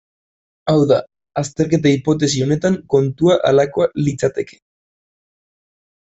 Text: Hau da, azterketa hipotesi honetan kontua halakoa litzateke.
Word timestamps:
Hau 0.71 0.75
da, 0.91 0.95
azterketa 1.41 1.91
hipotesi 1.97 2.41
honetan 2.47 2.79
kontua 2.95 3.37
halakoa 3.51 3.89
litzateke. 4.01 4.61